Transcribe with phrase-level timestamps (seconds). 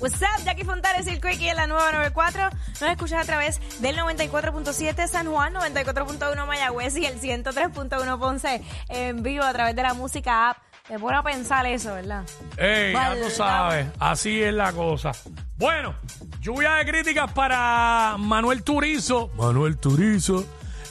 [0.00, 2.48] What's up, Jackie Fontanes y el Quickie en la nueva 94.
[2.80, 9.22] Nos escuchas a través del 94.7 San Juan, 94.1 Mayagüez y el 103.1 Ponce en
[9.22, 10.58] vivo a través de la música app.
[10.88, 12.24] Me pone a pensar eso, ¿verdad?
[12.56, 15.12] Ey, ya tú sabes, así es la cosa.
[15.58, 15.94] Bueno,
[16.40, 19.28] lluvia de críticas para Manuel Turizo.
[19.36, 20.44] Manuel Turizo.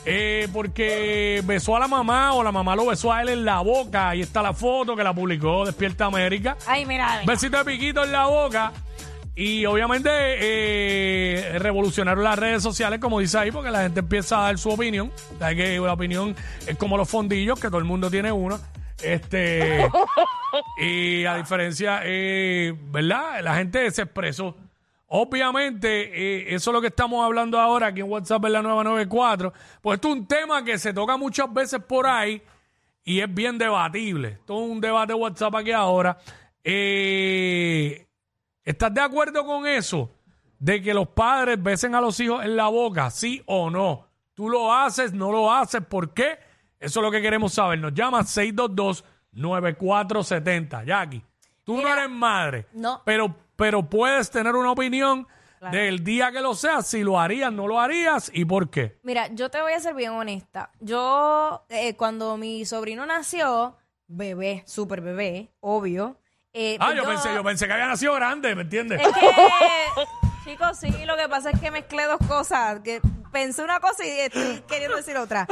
[0.06, 3.60] eh, porque besó a la mamá o la mamá lo besó a él en la
[3.62, 4.10] boca.
[4.10, 6.56] Ahí está la foto que la publicó Despierta América.
[6.68, 7.24] Ay, mira, mira.
[7.26, 8.72] Besito de piquito en la boca.
[9.40, 14.42] Y obviamente eh, revolucionaron las redes sociales, como dice ahí, porque la gente empieza a
[14.48, 15.14] dar su opinión.
[15.40, 16.36] Sabes que la opinión
[16.68, 18.60] es como los fondillos, que todo el mundo tiene uno.
[19.02, 19.88] Este
[20.78, 23.42] y a diferencia, eh, ¿verdad?
[23.42, 24.58] La gente se expresó.
[25.08, 29.54] Obviamente, eh, eso es lo que estamos hablando ahora aquí en WhatsApp en la 994.
[29.82, 32.42] Pues esto es un tema que se toca muchas veces por ahí
[33.06, 34.40] y es bien debatible.
[34.46, 36.18] Todo un debate de WhatsApp aquí ahora.
[36.62, 38.06] Eh,
[38.64, 40.10] ¿Estás de acuerdo con eso?
[40.60, 44.08] De que los padres besen a los hijos en la boca, sí o no.
[44.34, 45.82] ¿Tú lo haces, no lo haces?
[45.86, 46.38] ¿Por qué?
[46.80, 47.80] Eso es lo que queremos saber.
[47.80, 48.22] Nos llama
[49.34, 50.86] 622-9470.
[50.86, 51.24] Jackie,
[51.64, 52.68] tú no eres madre.
[52.74, 53.02] no.
[53.06, 55.28] Pero, pero puedes tener una opinión
[55.72, 58.98] del día que lo seas, si lo harías, no lo harías y por qué.
[59.04, 60.72] Mira, yo te voy a ser bien honesta.
[60.80, 63.76] Yo, eh, cuando mi sobrino nació,
[64.08, 66.16] bebé, súper bebé, obvio.
[66.54, 69.02] Eh, Ah, pues yo pensé, yo pensé que había nacido grande, ¿me entiendes?
[69.02, 69.30] Es que,
[70.50, 72.80] chicos, sí, lo que pasa es que mezclé dos cosas.
[72.82, 75.48] Que pensé una cosa y estoy queriendo decir otra.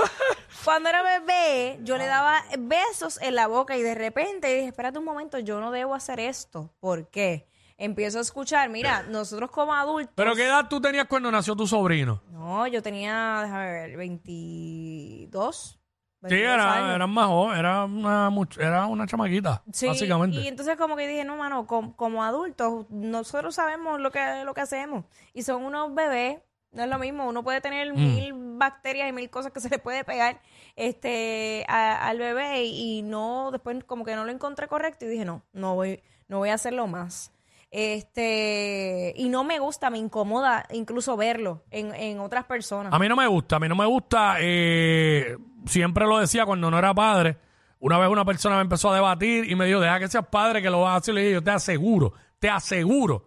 [0.64, 4.98] Cuando era bebé, yo le daba besos en la boca y de repente dije, espérate
[5.00, 6.73] un momento, yo no debo hacer esto.
[6.80, 7.48] ¿Por qué?
[7.80, 10.11] Empiezo a escuchar, mira, nosotros como adultos...
[10.16, 12.23] ¿Pero qué edad tú tenías cuando nació tu sobrino?
[12.32, 15.80] No, yo tenía, déjame ver, 22.
[16.23, 20.38] Sí, 22 era, era más joven, era una, much- era una chamaquita, Sí, básicamente.
[20.40, 24.54] Y entonces como que dije, no, mano, com- como, adultos, nosotros sabemos lo que, lo
[24.56, 25.06] que hacemos.
[25.34, 26.39] Y son unos bebés,
[26.72, 27.98] no es lo mismo, uno puede tener Mm.
[27.98, 30.42] mil bacterias y mil cosas que se le puede pegar
[30.76, 35.10] este a- al bebé y, y no, después como que no lo encontré correcto y
[35.10, 37.32] dije, no, no voy, no voy a hacerlo más.
[37.72, 42.94] Este, y no me gusta, me incomoda incluso verlo en, en otras personas.
[42.94, 46.70] A mí no me gusta, a mí no me gusta, eh, siempre lo decía cuando
[46.72, 47.38] no era padre.
[47.80, 50.61] Una vez una persona me empezó a debatir y me dijo, deja que seas padre
[50.61, 51.14] que lo vas a hacer.
[51.14, 53.26] Y le dije, yo te aseguro, te aseguro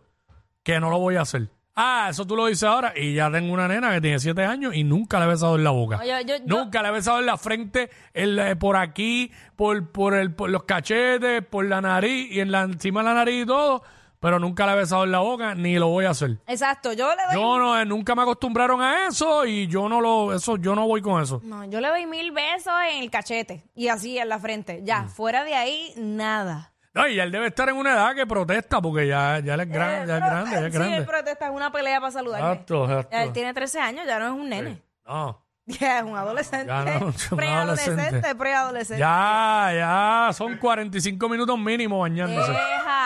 [0.63, 1.49] que no lo voy a hacer.
[1.77, 2.93] Ah, eso tú lo dices ahora.
[2.97, 5.65] Y ya tengo una nena que tiene siete años y nunca le he besado en
[5.65, 5.99] la boca.
[5.99, 9.31] No, yo- yo- yo- nunca le he besado en la frente, en la- por aquí,
[9.55, 13.15] por, por, el, por los cachetes, por la nariz y en la, encima de la
[13.15, 13.83] nariz y todo.
[14.21, 16.37] Pero nunca le he besado en la boca ni lo voy a hacer.
[16.47, 20.01] Exacto, yo le doy Yo no, eh, nunca me acostumbraron a eso y yo no
[20.03, 21.41] lo, eso, yo no voy con eso.
[21.43, 24.83] No, yo le doy mil besos en el cachete y así en la frente.
[24.85, 26.75] Ya, fuera de ahí, nada.
[26.93, 29.69] No, y él debe estar en una edad que protesta porque ya, ya él es,
[29.71, 31.03] gran- ya es grande, ya es Sí, él grande.
[31.03, 32.51] protesta, es una pelea para saludarme.
[32.51, 33.09] Exacto, exacto.
[33.13, 34.83] Ya, Él tiene 13 años, ya no es un nene.
[35.07, 36.67] No, Ya es un adolescente.
[36.67, 38.35] Ya no, un preadolescente, adolescente.
[38.35, 39.01] preadolescente.
[39.01, 42.51] ya, ya, son 45 minutos mínimo bañándose.
[42.51, 43.00] Deja.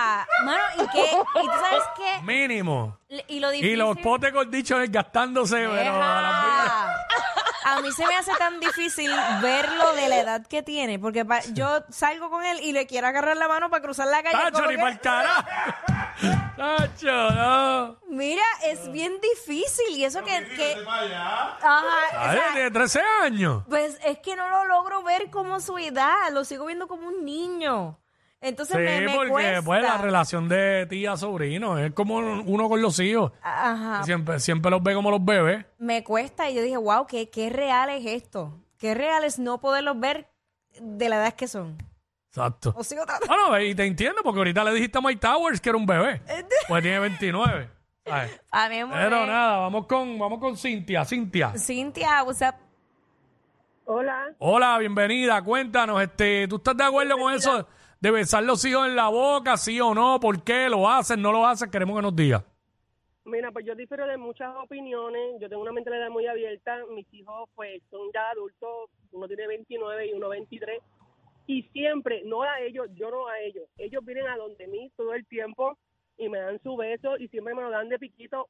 [0.44, 1.10] Mano, ¿y qué?
[1.12, 2.22] ¿Y tú sabes qué?
[2.22, 2.98] Mínimo.
[3.28, 3.72] Y lo difícil...
[3.72, 6.64] Y los potes gordichos desgastándose, pero a las millas.
[6.64, 7.00] Deja.
[7.66, 11.40] A mí se me hace tan difícil verlo de la edad que tiene, porque pa-
[11.54, 14.36] yo salgo con él y le quiero agarrar la mano para cruzar la calle.
[14.36, 15.44] ¡Tacho, ni que- para el carajo!
[16.56, 17.96] ¡Tacho, no!
[18.08, 20.44] Mira, es bien difícil y eso que...
[20.54, 23.62] que Ajá, o Ay, sea, tiene 13 años.
[23.68, 27.24] pues es que no lo logro ver como su edad, lo sigo viendo como un
[27.24, 27.98] niño.
[28.44, 29.62] Entonces Sí, me, me porque cuesta.
[29.62, 33.32] pues la relación de tía-sobrino es como uno con los hijos.
[33.42, 35.64] Ajá, Siempre, siempre los ve como los bebés.
[35.78, 38.60] me cuesta y yo dije, wow, ¿qué, qué real es esto?
[38.78, 40.28] Qué real es no poderlos ver
[40.78, 41.78] de la edad que son.
[42.28, 42.74] Exacto.
[42.76, 43.34] O sigo tratando.
[43.48, 46.20] Bueno, y te entiendo, porque ahorita le dijiste a Mike Towers que era un bebé.
[46.68, 47.70] Pues tiene 29.
[48.04, 48.40] ¿sabes?
[48.50, 51.04] A mí me Pero nada, vamos con, vamos con Cintia.
[51.06, 51.54] Cintia.
[51.56, 52.56] Cintia, what's up?
[53.86, 55.40] Hola, Hola, bienvenida.
[55.42, 57.66] Cuéntanos, este, ¿tú estás de acuerdo con eso
[58.00, 60.20] de besar los hijos en la boca, sí o no?
[60.20, 60.68] ¿Por qué?
[60.68, 61.22] ¿Lo hacen?
[61.22, 61.70] ¿No lo hacen?
[61.70, 62.44] Queremos que nos diga.
[63.24, 67.48] mira, pues yo difiero de muchas opiniones, yo tengo una mentalidad muy abierta, mis hijos
[67.54, 70.82] pues son ya adultos, uno tiene 29 y uno 23,
[71.46, 75.14] y siempre, no a ellos, yo no a ellos, ellos vienen a donde mí todo
[75.14, 75.78] el tiempo
[76.16, 78.48] y me dan su beso y siempre me lo dan de piquito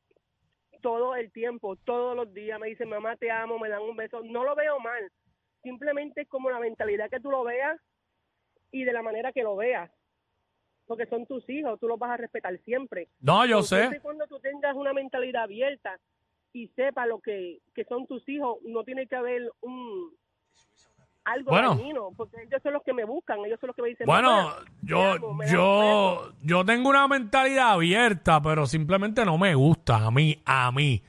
[0.83, 4.21] todo el tiempo, todos los días, me dicen mamá te amo, me dan un beso,
[4.25, 5.11] no lo veo mal,
[5.63, 7.81] simplemente es como la mentalidad que tú lo veas
[8.75, 9.89] y de la manera que lo veas.
[10.87, 13.09] Porque son tus hijos, tú los vas a respetar siempre.
[13.21, 14.01] No, yo sé.
[14.03, 15.97] cuando tú tengas una mentalidad abierta
[16.53, 20.11] y sepa lo que, que son tus hijos, no tiene que haber un
[21.25, 21.71] algo Bueno.
[21.77, 24.29] dañino, porque ellos son los que me buscan, ellos son los que me dicen, Bueno,
[24.31, 30.05] "Mamá, te yo, amo, yo, yo tengo una mentalidad abierta, pero simplemente no me gusta
[30.05, 31.03] a mí, a mí.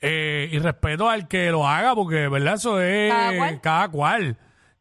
[0.00, 2.54] Eh, y respeto al que lo haga, porque, ¿verdad?
[2.54, 3.60] Eso es Cada cual.
[3.60, 4.36] cada cual.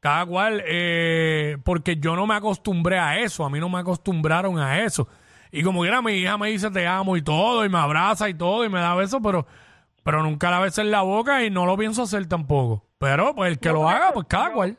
[0.05, 4.59] Cada cual, eh, porque yo no me acostumbré a eso, a mí no me acostumbraron
[4.59, 5.07] a eso.
[5.51, 8.35] Y como quiera, mi hija me dice te amo y todo, y me abraza y
[8.35, 9.47] todo, y me da besos, pero,
[10.03, 12.85] pero nunca la beso en la boca y no lo pienso hacer tampoco.
[12.99, 14.77] Pero, pues, el que No, lo haga, pues cada cual.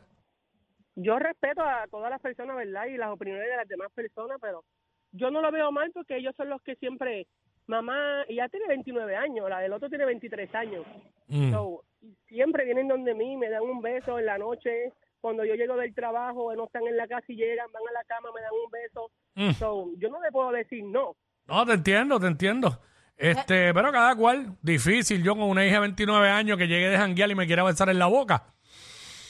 [0.94, 2.86] Yo respeto a todas las personas, ¿verdad?
[2.86, 4.62] Y las opiniones de las demás personas, pero
[5.10, 7.26] yo no lo veo mal porque ellos son los que siempre,
[7.66, 10.86] mamá, ella tiene 29 años, la del otro tiene 23 años.
[11.26, 11.50] Mm.
[11.50, 11.82] So,
[12.28, 14.92] siempre vienen donde mí, me dan un beso en la noche,
[15.26, 18.04] cuando yo llego del trabajo, no están en la casa y llegan, van a la
[18.04, 19.10] cama, me dan un beso.
[19.34, 19.58] Mm.
[19.58, 21.16] So, yo no le puedo decir no.
[21.48, 22.78] No, te entiendo, te entiendo.
[23.16, 25.24] Este, pero cada cual, difícil.
[25.24, 27.88] Yo con una hija de 29 años que llegue de janguear y me quiera besar
[27.88, 28.44] en la boca.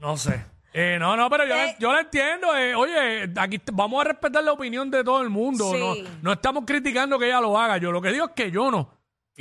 [0.00, 0.44] No sé.
[0.72, 1.76] Eh, no, no, pero yo, Eh.
[1.78, 2.56] yo la entiendo.
[2.56, 5.72] eh, oye, aquí vamos a respetar la opinión de todo el mundo.
[5.76, 6.04] No, Sí.
[6.22, 7.76] no estamos criticando que ella lo haga.
[7.78, 8.90] Yo lo que digo es que yo no.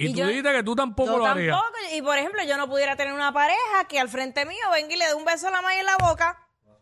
[0.01, 1.55] Y, Y tú yo- dijiste que tú tampoco Yo lo harías.
[1.55, 1.77] tampoco.
[1.93, 4.97] Y por ejemplo, yo no pudiera tener una pareja que al frente mío venga y
[4.97, 6.37] le dé un beso a la maya en la boca.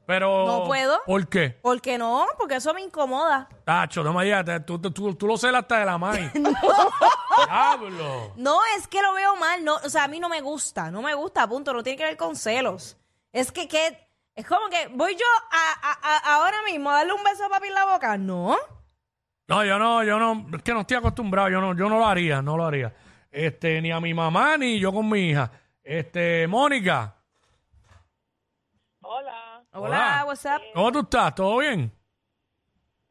[0.06, 0.46] Pero.
[0.46, 1.02] No puedo.
[1.06, 1.50] ¿Por qué?
[1.50, 2.26] ¿Por qué no?
[2.38, 3.50] Porque eso me incomoda.
[3.66, 6.32] Tacho, no me digas, tú, tú, tú, tú lo celas hasta de la maíz.
[7.46, 8.34] Diablo.
[8.36, 9.64] No, es que lo veo mal.
[9.64, 10.92] No, o sea, a mí no me gusta.
[10.92, 11.74] No me gusta, punto.
[11.74, 12.98] No tiene que ver con celos.
[13.34, 17.14] Es que, que es como que voy yo a, a- a- ahora mismo a darle
[17.14, 18.18] un beso a papi en la boca.
[18.18, 18.56] No.
[19.48, 22.06] No, yo no, yo no, es que no estoy acostumbrado, yo no, yo no lo
[22.08, 22.94] haría, no lo haría.
[23.38, 25.52] Este, ni a mi mamá, ni yo con mi hija.
[25.84, 27.16] Este, Mónica,
[29.02, 30.24] Hola, Hola, Hola.
[30.26, 30.60] what's up?
[30.74, 31.36] ¿cómo tú estás?
[31.36, 31.92] ¿Todo bien?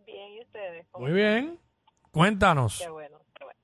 [0.05, 0.85] bien, ¿y ustedes?
[0.91, 1.61] ¿Cómo Muy bien.
[2.11, 2.81] Cuéntanos.
[2.81, 3.61] Qué bueno, qué bueno.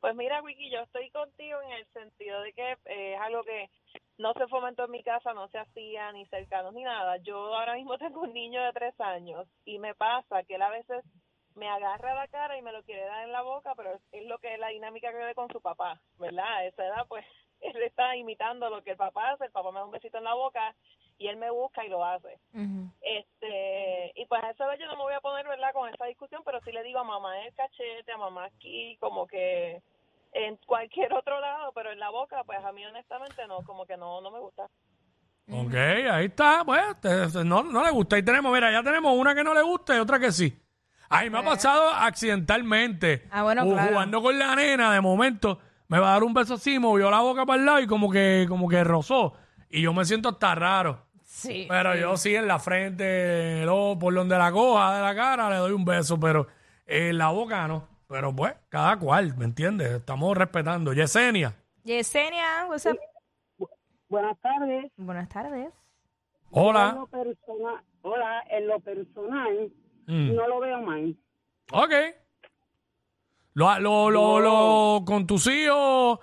[0.00, 3.68] Pues mira, Wiki, yo estoy contigo en el sentido de que eh, es algo que
[4.16, 7.18] no se fomentó en mi casa, no se hacía ni cercanos ni nada.
[7.18, 10.70] Yo ahora mismo tengo un niño de tres años y me pasa que él a
[10.70, 11.04] veces
[11.56, 14.38] me agarra la cara y me lo quiere dar en la boca, pero es, lo
[14.38, 16.46] que es la dinámica que ve con su papá, ¿verdad?
[16.46, 17.24] A esa edad, pues,
[17.60, 20.24] él está imitando lo que el papá hace, el papá me da un besito en
[20.24, 20.74] la boca
[21.18, 22.38] y él me busca y lo hace.
[23.00, 26.04] Este, y pues a esa vez yo no me voy a poner, ¿verdad?, con esa
[26.06, 29.80] discusión, pero sí le digo a mamá el cachete, a mamá aquí, como que
[30.32, 33.96] en cualquier otro lado, pero en la boca, pues a mí honestamente no, como que
[33.96, 34.68] no, no me gusta.
[35.48, 38.16] Ok, ahí está, pues, te- no, no le gusta.
[38.16, 40.52] Ahí tenemos, mira, ya tenemos una que no le gusta y otra que sí.
[41.08, 43.26] Ahí me ha pasado accidentalmente.
[43.30, 43.88] Ah, bueno, claro.
[43.88, 45.58] Jugando con la nena, de momento,
[45.88, 48.10] me va a dar un beso así, movió la boca para el lado y como
[48.10, 49.34] que, como que rozó.
[49.70, 51.06] Y yo me siento hasta raro.
[51.24, 51.66] Sí.
[51.68, 55.56] Pero yo sí en la frente, luego por donde la coja de la cara le
[55.56, 56.46] doy un beso, pero
[56.86, 57.88] en la boca no.
[58.08, 59.90] Pero pues, cada cual, ¿me entiendes?
[59.90, 60.92] Estamos respetando.
[60.92, 61.54] Yesenia.
[61.84, 62.98] Yesenia, what's up?
[64.08, 64.90] Buenas tardes.
[64.96, 65.66] Buenas tardes.
[65.66, 65.72] En
[66.50, 66.92] Hola.
[66.96, 69.72] lo personal, hola, en lo personal,
[70.06, 70.34] Mm.
[70.34, 71.16] no lo veo mal.
[71.72, 71.92] Ok.
[73.54, 76.18] Lo, lo, lo, lo- con tus hijos,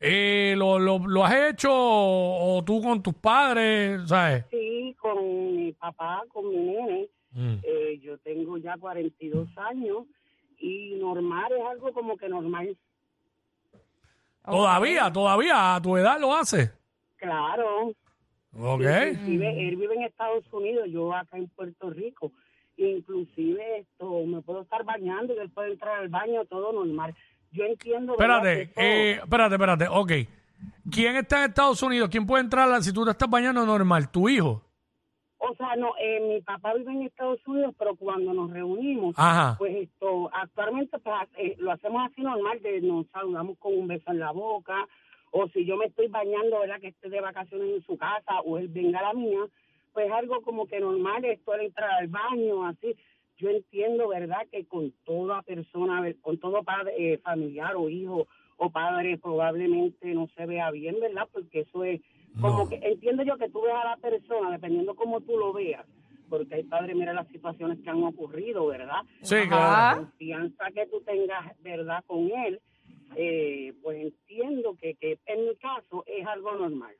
[0.00, 4.46] eh, lo, lo, lo has hecho o, o tú con tus padres, ¿sabes?
[4.50, 7.08] Sí, con mi papá, con mi nene.
[7.32, 7.56] Mm.
[7.62, 10.06] Eh, yo tengo ya 42 años
[10.58, 12.76] y normal es algo como que normal.
[14.44, 16.72] Todavía, todavía a tu edad lo haces.
[17.16, 17.92] Claro.
[18.58, 18.80] Ok.
[18.80, 22.32] Inclusive él vive en Estados Unidos, yo acá en Puerto Rico.
[22.88, 27.14] Inclusive esto, me puedo estar bañando y él puede entrar al baño, todo normal.
[27.52, 28.16] Yo entiendo.
[28.16, 28.38] ¿verdad?
[28.46, 29.86] Espérate, eso- eh, espérate, espérate.
[29.88, 30.12] Ok.
[30.90, 32.08] ¿Quién está en Estados Unidos?
[32.10, 34.10] ¿Quién puede entrar si tú te estás bañando normal?
[34.10, 34.62] ¿Tu hijo?
[35.38, 39.56] O sea, no, eh, mi papá vive en Estados Unidos, pero cuando nos reunimos, Ajá.
[39.58, 44.10] pues esto, actualmente pues, eh, lo hacemos así normal, de nos saludamos con un beso
[44.10, 44.86] en la boca,
[45.30, 46.78] o si yo me estoy bañando, ¿verdad?
[46.80, 49.40] Que esté de vacaciones en su casa, o él venga a la mía,
[49.92, 52.96] pues algo como que normal, esto al entrar al baño, así.
[53.38, 54.46] Yo entiendo, ¿verdad?
[54.52, 58.26] Que con toda persona, con todo padre, eh, familiar o hijo
[58.58, 61.26] o padre, probablemente no se vea bien, ¿verdad?
[61.32, 62.00] Porque eso es
[62.40, 62.68] como No.
[62.68, 65.86] que entiendo yo que tú ves a la persona, dependiendo cómo tú lo veas,
[66.28, 69.00] porque hay padres, mira las situaciones que han ocurrido, ¿verdad?
[69.22, 69.96] Sí, claro.
[69.98, 72.04] La confianza que tú tengas, ¿verdad?
[72.06, 72.60] Con él,
[73.16, 76.94] eh, pues entiendo que, que en mi caso es algo normal.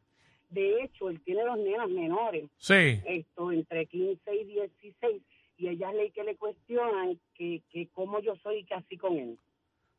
[0.50, 3.00] De hecho, él tiene dos nenas menores, Sí.
[3.06, 5.22] esto entre 15 y 16,
[5.58, 9.38] y ellas le que le cuestionan que, que cómo yo soy casi con él.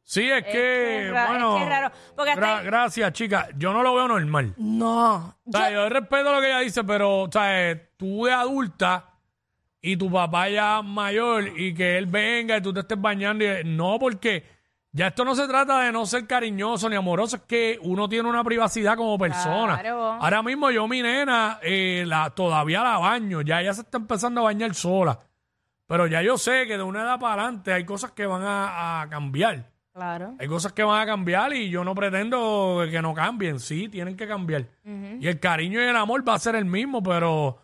[0.04, 1.58] Sí, es, Es que, bueno.
[1.58, 3.48] es que raro, porque hasta gra- ahí- gracias, chica.
[3.58, 4.54] Yo no lo veo normal.
[4.58, 5.36] No.
[5.46, 9.08] O sea, yo respeto lo que ella dice, pero, o sea, eh, tú de adulta
[9.80, 13.46] y tu papá ya mayor y que él venga y tú te estés bañando.
[13.46, 14.44] y- no, porque
[14.94, 18.28] Ya esto no se trata de no ser cariñoso ni amoroso, es que uno tiene
[18.28, 19.80] una privacidad como persona.
[19.80, 20.18] Claro.
[20.20, 24.42] Ahora mismo yo, mi nena, eh, la, todavía la baño, ya ella se está empezando
[24.42, 25.18] a bañar sola.
[25.88, 29.02] Pero ya yo sé que de una edad para adelante hay cosas que van a,
[29.02, 29.72] a cambiar.
[29.94, 30.36] Claro.
[30.40, 33.60] Hay cosas que van a cambiar y yo no pretendo que no cambien.
[33.60, 34.66] Sí, tienen que cambiar.
[34.86, 37.60] Y el cariño y el amor va a ser el mismo, pero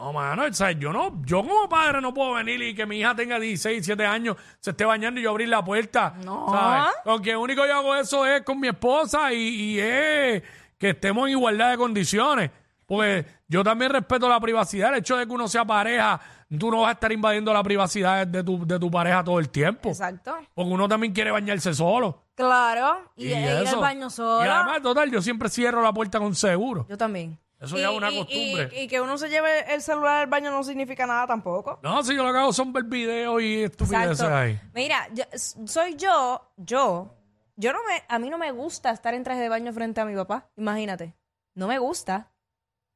[0.00, 3.00] no, mano, o sea, yo no, yo como padre no puedo venir y que mi
[3.00, 6.14] hija tenga 16, 17 años, se esté bañando y yo abrir la puerta.
[6.24, 6.46] No.
[6.50, 6.94] ¿sabes?
[7.04, 10.42] Porque lo único que yo hago eso es con mi esposa y, y es
[10.78, 12.50] que estemos en igualdad de condiciones.
[12.86, 14.92] Porque yo también respeto la privacidad.
[14.92, 16.18] El hecho de que uno sea pareja,
[16.58, 19.50] tú no vas a estar invadiendo la privacidad de tu, de tu pareja todo el
[19.50, 19.90] tiempo.
[19.90, 20.34] Exacto.
[20.54, 22.24] Porque uno también quiere bañarse solo.
[22.34, 23.12] Claro.
[23.16, 24.44] Y, ir al baño solo.
[24.44, 26.86] Y además, total, yo siempre cierro la puerta con seguro.
[26.88, 27.38] Yo también.
[27.60, 28.70] Eso ya es una costumbre.
[28.72, 31.78] Y, que uno se lleve el celular al baño no significa nada tampoco.
[31.82, 34.34] No, si yo lo que hago son ver videos y estupideces Exacto.
[34.34, 34.58] ahí.
[34.72, 35.24] Mira, yo-
[35.66, 37.14] soy yo, yo,
[37.56, 40.06] yo no me, a mí no me gusta estar en traje de baño frente a
[40.06, 41.14] mi papá, imagínate.
[41.54, 42.30] No me gusta,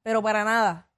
[0.03, 0.89] pero para nada.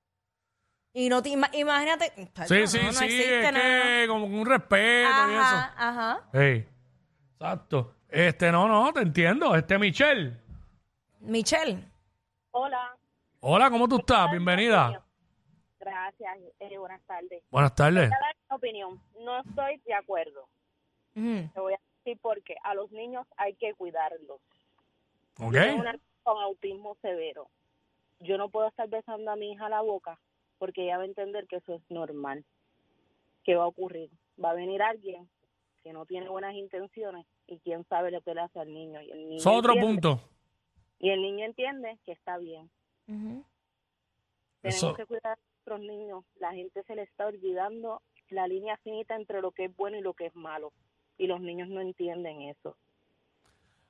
[0.92, 2.12] Y no te ima- imagínate.
[2.46, 3.82] Sí, sí, no, no sí, existe es nada.
[3.82, 5.42] que como un respeto y eso.
[5.42, 6.20] Ajá, ajá.
[6.32, 6.68] Ey,
[7.32, 7.94] exacto.
[8.08, 9.54] Este, no, no, te entiendo.
[9.56, 10.40] Este, Michelle.
[11.20, 11.84] Michelle,
[12.52, 12.96] Hola.
[13.40, 14.30] Hola, ¿cómo tú estás?
[14.30, 15.02] Bienvenida.
[15.78, 16.38] Gracias.
[16.58, 17.42] Eh, buenas tardes.
[17.50, 18.08] Buenas tardes.
[18.08, 19.00] Voy a dar mi opinión.
[19.20, 20.48] No estoy de acuerdo.
[21.14, 24.40] Te voy a decir porque a los niños hay que cuidarlos.
[25.38, 25.52] ¿Ok?
[25.52, 27.48] Tengo una niña con autismo severo.
[28.20, 30.18] Yo no puedo estar besando a mi hija la boca
[30.58, 32.44] porque ella va a entender que eso es normal.
[33.44, 34.10] ¿Qué va a ocurrir?
[34.42, 35.28] Va a venir alguien
[35.82, 39.00] que no tiene buenas intenciones y quién sabe lo que le hace al niño.
[39.02, 40.28] Y el niño Eso es otro entiende- punto.
[40.98, 42.68] Y el niño entiende que está bien.
[43.06, 43.44] Tenemos
[44.62, 46.24] Eso- que cuidar a nuestros niños.
[46.40, 50.00] La gente se le está olvidando la línea finita entre lo que es bueno y
[50.02, 50.72] lo que es malo.
[51.18, 52.76] Y los niños no entienden eso.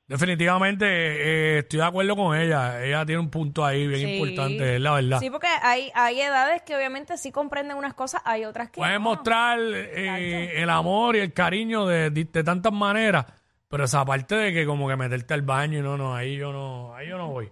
[0.08, 2.84] Definitivamente eh, estoy de acuerdo con ella.
[2.84, 4.14] Ella tiene un punto ahí bien Sí.
[4.16, 5.18] importante, es la verdad.
[5.18, 8.94] Sí, porque hay, hay edades que obviamente sí comprenden unas cosas, hay otras que Puedes
[8.94, 9.00] no.
[9.00, 13.26] mostrar eh, el amor y el cariño de, de- de tantas maneras,
[13.68, 16.52] pero esa parte de que como que meterte al baño y no, no, ahí yo
[16.52, 17.50] no, ahí yo no voy.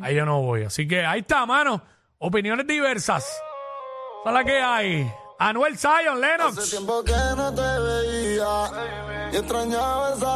[0.00, 0.64] Ahí yo no voy.
[0.64, 1.82] Así que ahí está, mano.
[2.18, 3.24] Opiniones diversas.
[4.20, 5.12] Esa es la que hay.
[5.38, 6.70] Anuel Zion, Hace Lennox.
[6.70, 10.32] tiempo que no te veía y extrañaba esa